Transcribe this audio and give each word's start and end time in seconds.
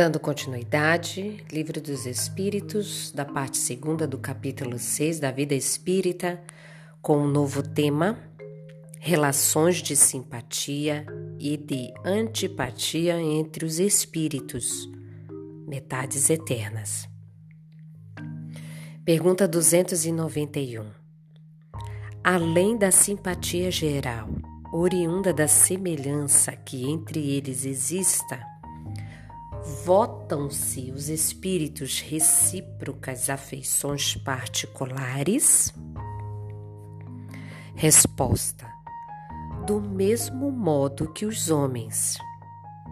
Dando 0.00 0.18
continuidade, 0.18 1.44
Livro 1.52 1.78
dos 1.78 2.06
Espíritos, 2.06 3.12
da 3.12 3.22
parte 3.22 3.58
segunda 3.58 4.06
do 4.06 4.16
capítulo 4.16 4.78
6 4.78 5.20
da 5.20 5.30
Vida 5.30 5.54
Espírita, 5.54 6.42
com 7.02 7.18
um 7.18 7.28
novo 7.28 7.62
tema: 7.62 8.18
Relações 8.98 9.82
de 9.82 9.94
simpatia 9.94 11.04
e 11.38 11.54
de 11.54 11.92
antipatia 12.02 13.20
entre 13.20 13.66
os 13.66 13.78
espíritos, 13.78 14.90
metades 15.68 16.30
eternas. 16.30 17.06
Pergunta 19.04 19.46
291. 19.46 20.86
Além 22.24 22.78
da 22.78 22.90
simpatia 22.90 23.70
geral, 23.70 24.30
oriunda 24.72 25.30
da 25.30 25.46
semelhança 25.46 26.52
que 26.52 26.90
entre 26.90 27.32
eles 27.32 27.66
exista, 27.66 28.49
votam-se 29.84 30.90
os 30.90 31.08
espíritos 31.08 32.00
recíprocas 32.00 33.30
afeições 33.30 34.14
particulares? 34.16 35.72
Resposta: 37.74 38.66
Do 39.66 39.80
mesmo 39.80 40.50
modo 40.50 41.12
que 41.12 41.24
os 41.24 41.50
homens, 41.50 42.18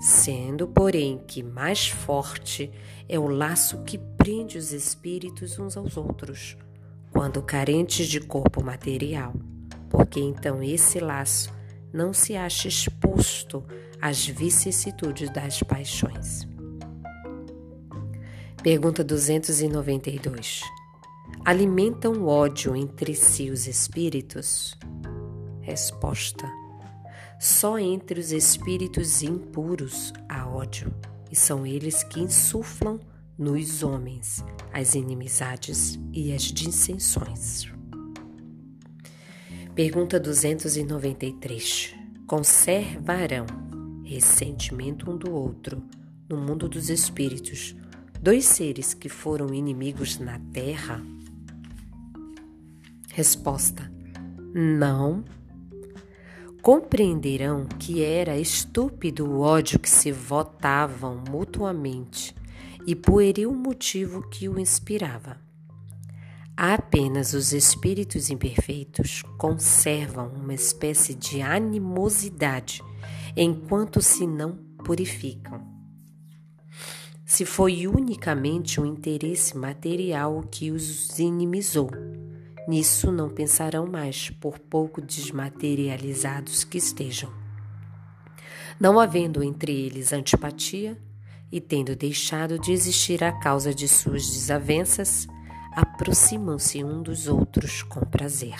sendo, 0.01 0.67
porém, 0.67 1.19
que 1.27 1.43
mais 1.43 1.89
forte 1.89 2.71
é 3.09 3.19
o 3.19 3.27
laço 3.27 3.83
que 3.85 3.99
prende 3.99 4.57
os 4.57 4.73
espíritos 4.73 5.59
uns 5.59 5.77
aos 5.77 5.97
outros, 5.97 6.57
quando 7.13 7.43
carentes 7.43 8.07
de 8.09 8.21
corpo 8.21 8.65
material, 8.65 9.35
porque 9.91 10.21
então 10.21 10.63
esse 10.63 11.01
laço 11.01 11.53
não 11.93 12.13
se 12.13 12.37
acha 12.37 12.69
exposto 12.69 13.65
às 14.01 14.27
vicissitudes 14.27 15.31
das 15.31 15.63
paixões. 15.63 16.47
Pergunta 18.71 19.03
292. 19.03 20.61
Alimentam 21.43 22.27
ódio 22.27 22.77
entre 22.77 23.15
si 23.15 23.49
os 23.49 23.67
espíritos? 23.67 24.77
Resposta: 25.63 26.47
Só 27.41 27.79
entre 27.79 28.21
os 28.21 28.31
espíritos 28.31 29.23
impuros 29.23 30.13
há 30.29 30.47
ódio, 30.47 30.95
e 31.31 31.35
são 31.35 31.65
eles 31.67 32.05
que 32.05 32.21
insuflam 32.21 33.01
nos 33.39 33.83
homens 33.83 34.45
as 34.71 34.95
inimizades 34.95 35.99
e 36.13 36.35
as 36.35 36.43
dissensões. 36.43 37.73
Pergunta 39.75 40.21
293. 40.21 41.95
Conservarão 42.27 43.47
ressentimento 44.05 45.11
um 45.11 45.17
do 45.17 45.33
outro 45.33 45.83
no 46.29 46.37
mundo 46.37 46.69
dos 46.69 46.91
espíritos 46.91 47.75
dois 48.21 48.45
seres 48.45 48.95
que 48.95 49.09
foram 49.09 49.55
inimigos 49.55 50.19
na 50.19 50.39
Terra? 50.53 51.01
Resposta: 53.11 53.91
Não. 54.55 55.25
Compreenderão 56.61 57.67
que 57.79 58.03
era 58.03 58.37
estúpido 58.39 59.27
o 59.27 59.41
ódio 59.41 59.79
que 59.79 59.89
se 59.89 60.11
votavam 60.11 61.23
mutuamente 61.31 62.35
e 62.87 62.95
pueril 62.95 63.55
motivo 63.55 64.29
que 64.29 64.49
o 64.49 64.59
inspirava. 64.59 65.39
Apenas 66.57 67.35
os 67.35 67.53
espíritos 67.53 68.31
imperfeitos 68.31 69.23
conservam 69.39 70.29
uma 70.29 70.55
espécie 70.55 71.15
de 71.15 71.41
animosidade 71.41 72.83
enquanto 73.37 74.03
se 74.03 74.27
não 74.27 74.57
purificam 74.85 75.68
se 77.29 77.45
foi 77.45 77.87
unicamente 77.87 78.81
um 78.81 78.87
interesse 78.87 79.55
material 79.55 80.43
que 80.51 80.71
os 80.71 81.19
inimizou. 81.19 81.91
Nisso 82.67 83.13
não 83.13 83.29
pensarão 83.29 83.87
mais, 83.87 84.31
por 84.31 84.59
pouco 84.59 85.03
desmaterializados 85.03 86.65
que 86.65 86.79
estejam. 86.79 87.31
Não 88.81 88.99
havendo 88.99 89.43
entre 89.43 89.71
eles 89.73 90.11
antipatia, 90.11 90.97
e 91.53 91.61
tendo 91.61 91.95
deixado 91.95 92.59
de 92.59 92.73
existir 92.73 93.23
a 93.23 93.31
causa 93.31 93.75
de 93.75 93.87
suas 93.87 94.27
desavenças, 94.31 95.27
aproximam-se 95.73 96.83
um 96.83 97.03
dos 97.03 97.29
outros 97.29 97.83
com 97.83 98.01
prazer. 98.01 98.57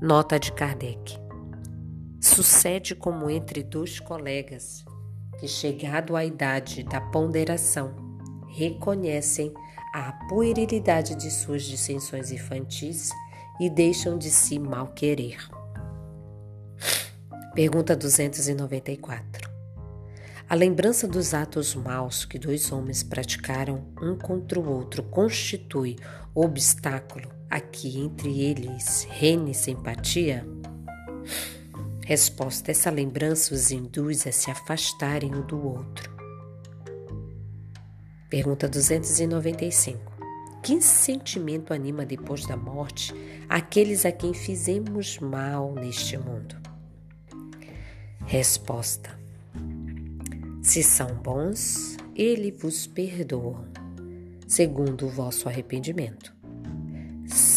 Nota 0.00 0.38
de 0.38 0.52
Kardec: 0.52 1.18
Sucede 2.20 2.94
como 2.94 3.28
entre 3.28 3.64
dois 3.64 3.98
colegas 3.98 4.84
que, 5.38 5.48
chegado 5.48 6.16
à 6.16 6.24
idade 6.24 6.82
da 6.82 7.00
ponderação, 7.00 7.94
reconhecem 8.48 9.52
a 9.92 10.12
puerilidade 10.28 11.14
de 11.14 11.30
suas 11.30 11.62
dissensões 11.62 12.30
infantis 12.32 13.10
e 13.60 13.70
deixam 13.70 14.18
de 14.18 14.30
se 14.30 14.58
mal 14.58 14.88
querer. 14.88 15.38
Pergunta 17.54 17.94
294. 17.94 19.48
A 20.48 20.54
lembrança 20.54 21.06
dos 21.06 21.32
atos 21.32 21.74
maus 21.74 22.24
que 22.24 22.38
dois 22.38 22.70
homens 22.70 23.02
praticaram 23.02 23.86
um 24.02 24.16
contra 24.16 24.58
o 24.58 24.68
outro 24.68 25.02
constitui 25.02 25.96
obstáculo 26.34 27.28
a 27.48 27.60
que 27.60 28.00
entre 28.00 28.40
eles 28.40 29.06
reine 29.08 29.54
simpatia? 29.54 30.44
Resposta: 32.04 32.70
essa 32.70 32.90
lembrança 32.90 33.54
os 33.54 33.70
induz 33.70 34.26
a 34.26 34.32
se 34.32 34.50
afastarem 34.50 35.34
um 35.34 35.40
do 35.46 35.66
outro. 35.66 36.14
Pergunta 38.28 38.68
295. 38.68 40.12
Que 40.62 40.82
sentimento 40.82 41.72
anima 41.72 42.04
depois 42.04 42.46
da 42.46 42.56
morte 42.56 43.14
aqueles 43.48 44.04
a 44.04 44.12
quem 44.12 44.34
fizemos 44.34 45.18
mal 45.18 45.72
neste 45.74 46.18
mundo? 46.18 46.56
Resposta: 48.26 49.18
Se 50.62 50.82
são 50.82 51.14
bons, 51.14 51.96
ele 52.14 52.52
vos 52.52 52.86
perdoa, 52.86 53.66
segundo 54.46 55.06
o 55.06 55.10
vosso 55.10 55.48
arrependimento. 55.48 56.33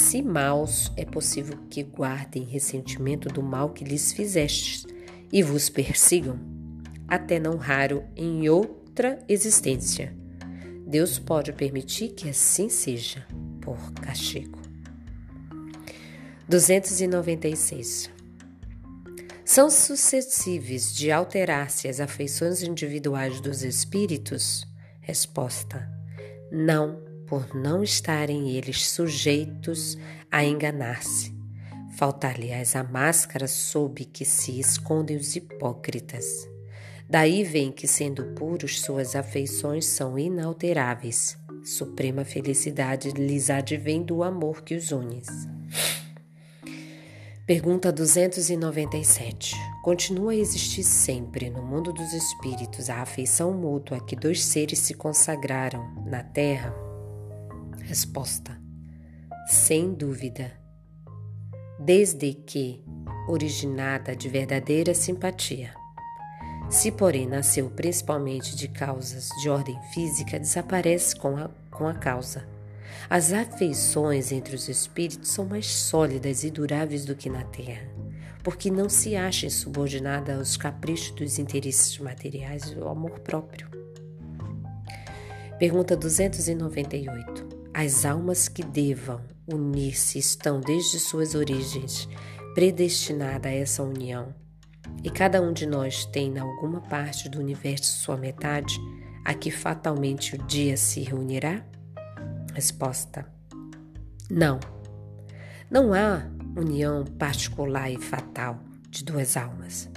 Se 0.07 0.21
maus, 0.21 0.89
é 0.95 1.03
possível 1.03 1.57
que 1.69 1.83
guardem 1.83 2.41
ressentimento 2.41 3.27
do 3.27 3.43
mal 3.43 3.71
que 3.71 3.83
lhes 3.83 4.13
fizestes 4.13 4.87
e 5.33 5.43
vos 5.43 5.67
persigam, 5.67 6.39
até 7.05 7.37
não 7.37 7.57
raro 7.57 8.05
em 8.15 8.47
outra 8.47 9.21
existência. 9.27 10.15
Deus 10.87 11.19
pode 11.19 11.51
permitir 11.51 12.13
que 12.13 12.29
assim 12.29 12.69
seja, 12.69 13.27
por 13.61 13.77
castigo. 13.95 14.57
296. 16.47 18.09
São 19.43 19.69
suscetíveis 19.69 20.95
de 20.95 21.11
alterar-se 21.11 21.89
as 21.89 21.99
afeições 21.99 22.63
individuais 22.63 23.41
dos 23.41 23.61
espíritos? 23.61 24.65
Resposta: 25.01 25.85
Não 26.49 27.06
por 27.27 27.53
não 27.53 27.83
estarem 27.83 28.51
eles 28.51 28.89
sujeitos 28.89 29.97
a 30.31 30.43
enganar-se. 30.43 31.35
Faltar-lhes 31.97 32.75
a 32.75 32.83
máscara 32.83 33.47
sob 33.47 34.05
que 34.05 34.23
se 34.23 34.59
escondem 34.59 35.17
os 35.17 35.35
hipócritas. 35.35 36.25
Daí 37.09 37.43
vem 37.43 37.71
que, 37.71 37.87
sendo 37.87 38.33
puros, 38.35 38.81
suas 38.81 39.15
afeições 39.15 39.85
são 39.85 40.17
inalteráveis. 40.17 41.37
Suprema 41.63 42.23
felicidade 42.23 43.11
lhes 43.11 43.49
advém 43.49 44.03
do 44.03 44.23
amor 44.23 44.61
que 44.61 44.75
os 44.75 44.91
une. 44.91 45.21
Pergunta 47.45 47.91
297. 47.93 49.55
Continua 49.81 50.33
a 50.33 50.35
existir 50.35 50.83
sempre 50.83 51.49
no 51.49 51.63
mundo 51.63 51.93
dos 51.93 52.13
espíritos 52.13 52.89
a 52.89 53.01
afeição 53.01 53.53
mútua 53.53 54.01
que 54.01 54.17
dois 54.17 54.43
seres 54.43 54.79
se 54.79 54.93
consagraram 54.93 55.95
na 56.05 56.21
terra? 56.21 56.86
Resposta: 57.87 58.61
Sem 59.47 59.93
dúvida. 59.93 60.51
Desde 61.79 62.33
que 62.33 62.83
originada 63.29 64.13
de 64.13 64.27
verdadeira 64.27 64.93
simpatia. 64.93 65.73
Se, 66.69 66.91
porém, 66.91 67.25
nasceu 67.25 67.69
principalmente 67.69 68.57
de 68.57 68.67
causas 68.67 69.29
de 69.41 69.49
ordem 69.49 69.79
física, 69.93 70.37
desaparece 70.37 71.15
com 71.15 71.37
a, 71.37 71.49
com 71.71 71.87
a 71.87 71.93
causa. 71.93 72.45
As 73.09 73.31
afeições 73.31 74.33
entre 74.33 74.53
os 74.53 74.67
espíritos 74.67 75.29
são 75.29 75.45
mais 75.45 75.67
sólidas 75.67 76.43
e 76.43 76.51
duráveis 76.51 77.05
do 77.05 77.15
que 77.15 77.29
na 77.29 77.45
terra, 77.45 77.87
porque 78.43 78.69
não 78.69 78.89
se 78.89 79.15
acham 79.15 79.49
subordinadas 79.49 80.37
aos 80.37 80.57
caprichos 80.57 81.11
dos 81.11 81.39
interesses 81.39 81.97
materiais 81.99 82.69
e 82.69 82.81
ao 82.81 82.89
amor 82.89 83.21
próprio. 83.21 83.69
Pergunta 85.57 85.95
298. 85.95 87.56
As 87.79 88.05
almas 88.05 88.47
que 88.47 88.63
devam 88.63 89.21
unir-se 89.47 90.17
estão 90.17 90.59
desde 90.59 90.99
suas 90.99 91.35
origens 91.35 92.09
predestinadas 92.55 93.51
a 93.51 93.53
essa 93.53 93.83
união. 93.83 94.33
E 95.03 95.11
cada 95.11 95.39
um 95.39 95.53
de 95.53 95.67
nós 95.67 96.03
tem, 96.03 96.33
em 96.33 96.39
alguma 96.39 96.81
parte 96.81 97.29
do 97.29 97.37
universo, 97.37 97.99
sua 97.99 98.17
metade, 98.17 98.75
a 99.23 99.31
que 99.31 99.51
fatalmente 99.51 100.33
o 100.33 100.43
dia 100.47 100.75
se 100.75 101.01
reunirá? 101.01 101.63
Resposta: 102.51 103.31
Não. 104.27 104.59
Não 105.69 105.93
há 105.93 106.27
união 106.55 107.05
particular 107.05 107.91
e 107.91 108.01
fatal 108.01 108.59
de 108.89 109.03
duas 109.03 109.37
almas. 109.37 109.87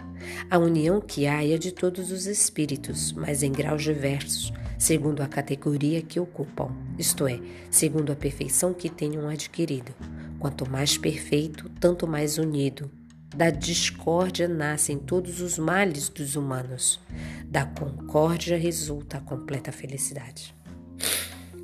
A 0.50 0.58
união 0.58 1.00
que 1.00 1.26
há 1.26 1.42
é 1.42 1.56
de 1.56 1.72
todos 1.72 2.12
os 2.12 2.26
espíritos, 2.26 3.14
mas 3.14 3.42
em 3.42 3.50
graus 3.50 3.82
diversos, 3.82 4.52
segundo 4.80 5.20
a 5.20 5.28
categoria 5.28 6.00
que 6.00 6.18
ocupam, 6.18 6.74
isto 6.98 7.26
é, 7.26 7.38
segundo 7.70 8.10
a 8.12 8.16
perfeição 8.16 8.72
que 8.72 8.88
tenham 8.88 9.28
adquirido. 9.28 9.94
Quanto 10.38 10.68
mais 10.68 10.96
perfeito, 10.96 11.68
tanto 11.78 12.08
mais 12.08 12.38
unido. 12.38 12.90
Da 13.36 13.50
discórdia 13.50 14.48
nascem 14.48 14.98
todos 14.98 15.42
os 15.42 15.58
males 15.58 16.08
dos 16.08 16.34
humanos. 16.34 16.98
Da 17.44 17.66
concórdia 17.66 18.56
resulta 18.56 19.18
a 19.18 19.20
completa 19.20 19.70
felicidade. 19.70 20.54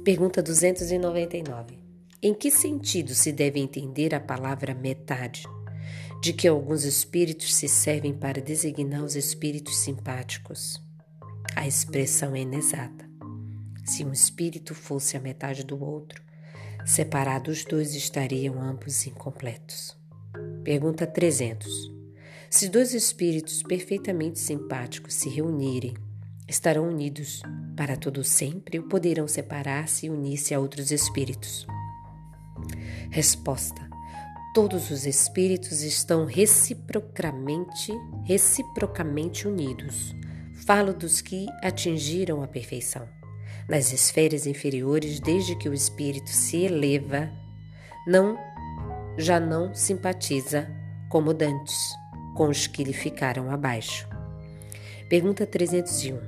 Pergunta 0.04 0.42
299. 0.42 1.78
Em 2.22 2.34
que 2.34 2.50
sentido 2.50 3.14
se 3.14 3.32
deve 3.32 3.58
entender 3.58 4.14
a 4.14 4.20
palavra 4.20 4.74
metade? 4.74 5.44
De 6.20 6.34
que 6.34 6.46
alguns 6.46 6.84
espíritos 6.84 7.54
se 7.54 7.66
servem 7.66 8.12
para 8.12 8.42
designar 8.42 9.02
os 9.02 9.16
espíritos 9.16 9.78
simpáticos. 9.78 10.84
A 11.54 11.66
expressão 11.66 12.34
é 12.34 12.40
inexata. 12.40 13.06
Se 13.87 14.05
um 14.05 14.12
espírito 14.12 14.75
fosse 14.75 15.17
a 15.17 15.21
metade 15.21 15.65
do 15.65 15.81
outro, 15.83 16.21
separados 16.85 17.59
os 17.59 17.65
dois 17.65 17.94
estariam 17.94 18.61
ambos 18.61 19.06
incompletos. 19.06 19.97
Pergunta 20.65 21.06
300. 21.06 21.69
Se 22.50 22.69
dois 22.69 22.93
espíritos 22.93 23.62
perfeitamente 23.62 24.41
simpáticos 24.41 25.15
se 25.15 25.29
reunirem, 25.29 25.94
estarão 26.49 26.88
unidos 26.88 27.43
para 27.77 27.97
todo 27.97 28.25
sempre 28.25 28.81
ou 28.81 28.88
poderão 28.88 29.29
separar-se 29.29 30.06
e 30.06 30.11
unir-se 30.11 30.53
a 30.53 30.59
outros 30.59 30.91
espíritos? 30.91 31.65
Resposta: 33.11 33.88
Todos 34.53 34.91
os 34.91 35.06
espíritos 35.06 35.83
estão 35.83 36.25
reciprocamente, 36.25 37.93
reciprocamente 38.25 39.47
unidos. 39.47 40.12
Falo 40.67 40.93
dos 40.93 41.21
que 41.21 41.47
atingiram 41.62 42.43
a 42.43 42.49
perfeição. 42.49 43.15
Nas 43.68 43.92
esferas 43.92 44.46
inferiores, 44.46 45.18
desde 45.20 45.56
que 45.56 45.68
o 45.68 45.74
espírito 45.74 46.30
se 46.30 46.64
eleva, 46.64 47.30
não 48.06 48.38
já 49.18 49.40
não 49.40 49.74
simpatiza 49.74 50.68
como 51.08 51.34
dantes 51.34 51.76
com 52.36 52.48
os 52.48 52.66
que 52.66 52.84
lhe 52.84 52.92
ficaram 52.92 53.50
abaixo. 53.50 54.08
Pergunta 55.08 55.46
301. 55.46 56.18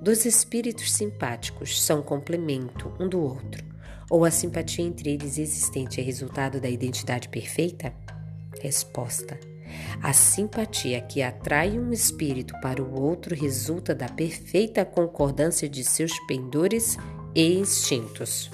Dois 0.00 0.24
espíritos 0.24 0.92
simpáticos 0.92 1.82
são 1.82 2.02
complemento 2.02 2.92
um 3.00 3.08
do 3.08 3.20
outro 3.20 3.64
ou 4.08 4.24
a 4.24 4.30
simpatia 4.30 4.84
entre 4.84 5.10
eles 5.10 5.38
existente 5.38 6.00
é 6.00 6.04
resultado 6.04 6.60
da 6.60 6.68
identidade 6.68 7.28
perfeita? 7.28 7.92
Resposta: 8.62 9.38
A 10.02 10.12
simpatia 10.12 11.00
que 11.00 11.22
atrai 11.22 11.78
um 11.78 11.92
espírito 11.92 12.54
para 12.60 12.82
o 12.82 13.00
outro 13.00 13.34
resulta 13.34 13.94
da 13.94 14.08
perfeita 14.08 14.84
concordância 14.84 15.68
de 15.68 15.82
seus 15.82 16.12
pendores 16.26 16.96
e 17.34 17.58
instintos. 17.58 18.50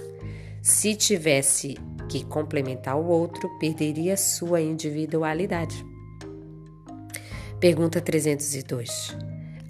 Se 0.62 0.94
tivesse 0.94 1.76
que 2.08 2.24
complementar 2.24 2.96
o 2.96 3.06
outro, 3.06 3.48
perderia 3.58 4.16
sua 4.16 4.60
individualidade. 4.60 5.84
Pergunta 7.58 8.00
302. 8.00 9.16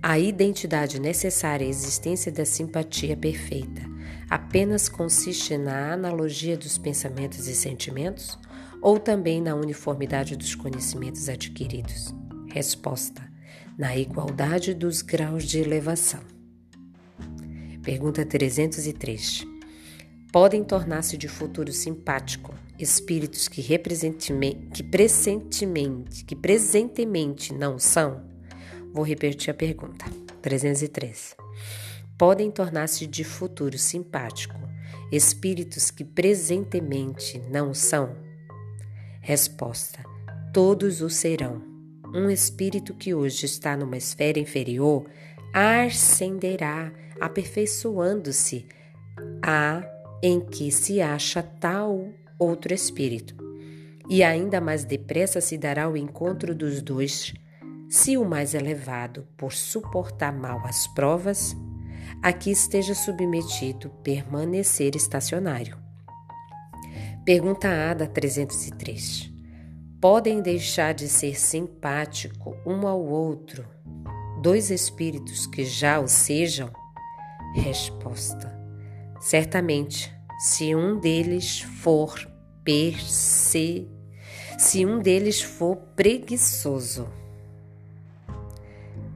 A 0.02 0.18
identidade 0.18 1.00
necessária 1.00 1.66
à 1.66 1.70
existência 1.70 2.32
da 2.32 2.44
simpatia 2.44 3.16
perfeita 3.16 3.92
apenas 4.32 4.88
consiste 4.88 5.58
na 5.58 5.92
analogia 5.92 6.56
dos 6.56 6.78
pensamentos 6.78 7.46
e 7.48 7.54
sentimentos 7.54 8.38
ou 8.82 8.98
também 8.98 9.40
na 9.40 9.54
uniformidade 9.54 10.36
dos 10.36 10.54
conhecimentos 10.54 11.28
adquiridos? 11.28 12.14
Resposta: 12.48 13.22
na 13.78 13.96
igualdade 13.96 14.74
dos 14.74 15.00
graus 15.00 15.44
de 15.44 15.60
elevação. 15.60 16.20
Pergunta 17.82 18.26
303. 18.26 19.46
Podem 20.30 20.62
tornar-se 20.64 21.16
de 21.16 21.28
futuro 21.28 21.72
simpático 21.72 22.54
espíritos 22.78 23.48
que, 23.48 23.62
que, 23.62 23.78
presentemente, 24.82 26.24
que 26.24 26.34
presentemente 26.34 27.54
não 27.54 27.78
são? 27.78 28.24
Vou 28.92 29.04
repetir 29.04 29.50
a 29.50 29.54
pergunta. 29.54 30.04
303 30.42 31.36
podem 32.22 32.52
tornar-se 32.52 33.04
de 33.04 33.24
futuro 33.24 33.76
simpático 33.76 34.54
espíritos 35.10 35.90
que 35.90 36.04
presentemente 36.04 37.42
não 37.50 37.74
são? 37.74 38.14
Resposta: 39.22 40.00
todos 40.52 41.00
o 41.00 41.08
serão. 41.08 41.62
Um 42.12 42.28
espírito 42.28 42.92
que 42.92 43.14
hoje 43.14 43.46
está 43.46 43.76
numa 43.76 43.96
esfera 43.96 44.38
inferior 44.38 45.08
ascenderá, 45.54 46.92
aperfeiçoando-se 47.20 48.66
a 49.40 49.84
em 50.20 50.40
que 50.40 50.72
se 50.72 51.00
acha 51.00 51.40
tal 51.40 52.08
outro 52.36 52.74
espírito. 52.74 53.36
E 54.10 54.24
ainda 54.24 54.60
mais 54.60 54.84
depressa 54.84 55.40
se 55.40 55.56
dará 55.56 55.88
o 55.88 55.96
encontro 55.96 56.52
dos 56.52 56.82
dois, 56.82 57.32
se 57.88 58.18
o 58.18 58.24
mais 58.24 58.54
elevado, 58.54 59.26
por 59.36 59.52
suportar 59.52 60.32
mal 60.32 60.66
as 60.66 60.88
provas, 60.88 61.56
a 62.20 62.32
que 62.32 62.50
esteja 62.50 62.94
submetido 62.94 63.88
permanecer 64.02 64.96
estacionário. 64.96 65.81
Pergunta 67.24 67.68
A 67.68 67.94
da 67.94 68.06
303. 68.06 69.30
Podem 70.00 70.42
deixar 70.42 70.92
de 70.92 71.08
ser 71.08 71.38
simpático 71.38 72.56
um 72.66 72.86
ao 72.86 73.00
outro 73.00 73.64
dois 74.42 74.70
espíritos 74.70 75.46
que 75.46 75.64
já 75.64 76.00
o 76.00 76.08
sejam? 76.08 76.68
Resposta: 77.54 78.52
Certamente, 79.20 80.12
se 80.40 80.74
um 80.74 80.98
deles 80.98 81.60
for 81.60 82.12
perce, 82.64 83.88
se 84.58 84.84
um 84.84 84.98
deles 84.98 85.40
for 85.40 85.76
preguiçoso. 85.94 87.08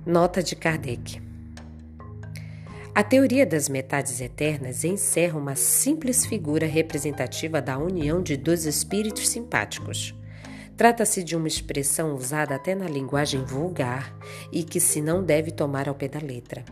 Nota 0.07 0.45
de 0.45 0.55
Kardec. 0.55 1.26
A 2.97 3.05
teoria 3.05 3.45
das 3.45 3.69
metades 3.69 4.23
eternas 4.23 4.83
encerra 4.83 5.39
uma 5.39 5.55
simples 5.55 6.25
figura 6.25 6.65
representativa 6.65 7.61
da 7.61 7.77
união 7.77 8.23
de 8.23 8.39
dois 8.39 8.65
espíritos 8.65 9.29
simpáticos. 9.29 10.15
Trata-se 10.79 11.23
de 11.23 11.37
uma 11.37 11.47
expressão 11.47 12.15
usada 12.15 12.55
até 12.55 12.75
na 12.75 12.89
linguagem 12.89 13.45
vulgar 13.45 14.17
e 14.51 14.65
que 14.65 14.81
se 14.81 15.03
não 15.03 15.23
deve 15.23 15.51
tomar 15.51 15.91
ao 15.91 15.95
pé 15.95 16.09
da 16.09 16.19
letra. 16.19 16.65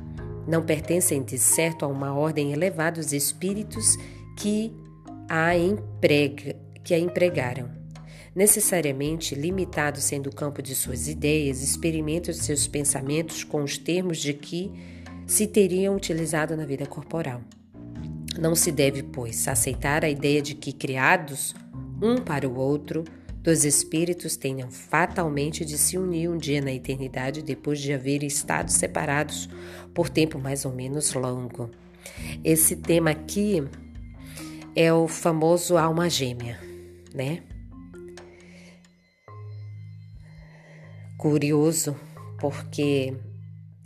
Não 0.49 0.63
pertencem, 0.63 1.23
de 1.23 1.37
certo, 1.37 1.85
a 1.85 1.89
uma 1.89 2.15
ordem 2.15 2.55
elevada 2.55 3.03
os 3.03 3.13
espíritos 3.13 3.99
que 4.35 4.73
a, 5.29 5.55
emprega, 5.55 6.57
que 6.83 6.95
a 6.95 6.99
empregaram. 6.99 7.69
Necessariamente 8.35 9.35
limitado 9.35 10.01
sendo 10.01 10.29
o 10.29 10.35
campo 10.35 10.63
de 10.63 10.75
suas 10.75 11.07
ideias, 11.07 11.63
experimentam 11.63 12.33
seus 12.33 12.67
pensamentos 12.67 13.45
com 13.45 13.63
os 13.63 13.77
termos 13.77 14.17
de 14.17 14.33
que 14.33 14.73
se 15.27 15.47
teriam 15.47 15.97
utilizado 15.97 16.57
na 16.57 16.65
vida 16.65 16.87
corporal. 16.87 17.41
Não 18.39 18.55
se 18.55 18.73
deve, 18.73 19.03
pois, 19.03 19.47
aceitar 19.47 20.05
a 20.05 20.11
ideia 20.11 20.43
de 20.43 20.55
que, 20.55 20.73
criados 20.73 21.55
um 22.03 22.17
para 22.17 22.49
o 22.49 22.59
outro, 22.59 23.05
dois 23.41 23.65
espíritos 23.65 24.37
tenham 24.37 24.71
fatalmente 24.71 25.65
de 25.65 25.79
se 25.79 25.97
unir 25.97 26.29
um 26.29 26.37
dia 26.37 26.61
na 26.61 26.73
eternidade 26.73 27.43
depois 27.43 27.81
de 27.81 27.93
haverem 27.93 28.27
estado 28.27 28.71
separados 28.71 29.49
por 29.95 30.09
tempo 30.09 30.39
mais 30.39 30.65
ou 30.65 30.73
menos 30.73 31.15
longo. 31.15 31.71
Esse 32.43 32.77
tema 32.77 33.11
aqui 33.11 33.63
é 34.75 34.93
o 34.93 35.07
famoso 35.07 35.77
alma 35.77 36.11
gêmea, 36.11 36.59
né? 37.15 37.43
Curioso, 41.17 41.97
porque 42.39 43.15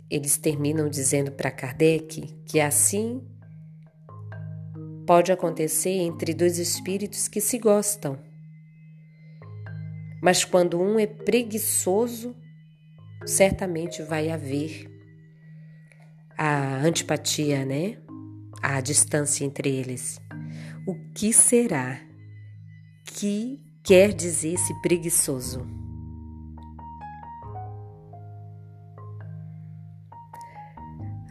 eles 0.09 0.37
terminam 0.37 0.89
dizendo 0.89 1.31
para 1.31 1.51
Kardec 1.51 2.21
que 2.45 2.59
assim 2.59 3.21
pode 5.05 5.31
acontecer 5.31 5.89
entre 5.89 6.33
dois 6.33 6.57
espíritos 6.57 7.27
que 7.27 7.41
se 7.41 7.57
gostam. 7.57 8.17
Mas 10.21 10.43
quando 10.43 10.79
um 10.79 10.99
é 10.99 11.07
preguiçoso, 11.07 12.35
certamente 13.25 14.03
vai 14.03 14.29
haver 14.29 14.89
a 16.37 16.77
antipatia, 16.77 17.65
né? 17.65 17.97
A 18.61 18.81
distância 18.81 19.45
entre 19.45 19.69
eles. 19.69 20.19
O 20.85 20.95
que 21.13 21.31
será 21.31 21.99
que 23.05 23.59
quer 23.83 24.13
dizer 24.13 24.53
esse 24.53 24.73
preguiçoso? 24.81 25.65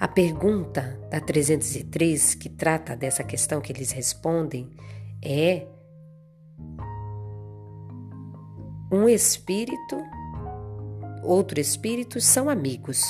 A 0.01 0.07
pergunta 0.07 0.97
da 1.11 1.21
303, 1.21 2.37
que 2.37 2.49
trata 2.49 2.95
dessa 2.95 3.25
questão 3.25 3.61
que 3.61 3.73
eles 3.73 3.91
respondem, 3.91 4.71
é: 5.21 5.67
um 8.93 9.09
espírito, 9.09 9.97
outro 11.25 11.59
espírito 11.59 12.21
são 12.21 12.49
amigos, 12.49 13.03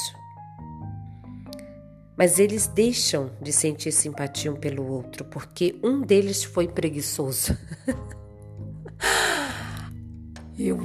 mas 2.16 2.38
eles 2.38 2.66
deixam 2.66 3.32
de 3.38 3.52
sentir 3.52 3.92
simpatia 3.92 4.50
um 4.50 4.56
pelo 4.56 4.90
outro 4.90 5.26
porque 5.26 5.78
um 5.82 6.00
deles 6.00 6.42
foi 6.42 6.66
preguiçoso. 6.66 7.54
eu, 10.58 10.78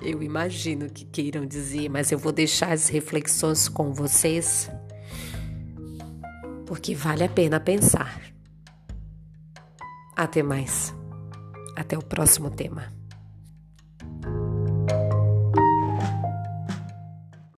eu 0.00 0.22
imagino 0.22 0.88
que 0.88 1.04
queiram 1.04 1.44
dizer, 1.44 1.88
mas 1.88 2.12
eu 2.12 2.18
vou 2.18 2.30
deixar 2.30 2.70
as 2.70 2.86
reflexões 2.86 3.68
com 3.68 3.92
vocês 3.92 4.70
porque 6.72 6.94
vale 6.94 7.22
a 7.24 7.28
pena 7.28 7.60
pensar. 7.60 8.18
Até 10.16 10.42
mais. 10.42 10.94
Até 11.76 11.98
o 11.98 12.02
próximo 12.02 12.48
tema. 12.50 13.01